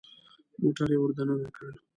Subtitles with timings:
[0.61, 1.71] موټر يې ور دننه کړ.